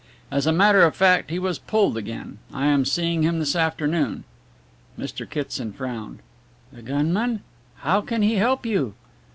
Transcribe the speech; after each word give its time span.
As 0.31 0.47
a 0.47 0.51
matter 0.51 0.81
of 0.81 0.95
fact, 0.95 1.29
he 1.29 1.37
was 1.37 1.59
pulled 1.59 1.95
again. 1.95 2.39
I 2.51 2.65
am 2.65 2.85
seeing 2.85 3.21
him 3.21 3.37
this 3.37 3.55
afternoon." 3.55 4.23
Mr. 4.97 5.29
Kitson 5.29 5.73
frowned. 5.73 6.21
"The 6.73 6.81
gunman 6.81 7.41
how 7.81 8.01
can 8.01 8.23
he 8.23 8.37
help 8.37 8.65
you?" 8.65 8.95